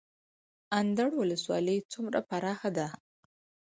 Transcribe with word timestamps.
اندړ 0.79 1.09
ولسوالۍ 1.15 1.79
څومره 1.93 2.19
پراخه 2.29 2.69
ده؟ 2.77 2.87